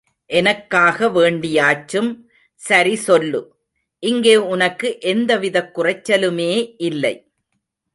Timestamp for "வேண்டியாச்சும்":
1.09-2.09